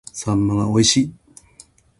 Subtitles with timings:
[0.11, 1.13] 秋刀魚が美味しい